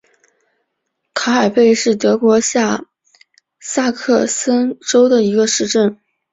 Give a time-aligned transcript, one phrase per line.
[1.13, 2.85] 卡尔贝是德国下
[3.59, 5.99] 萨克森州的一个市镇。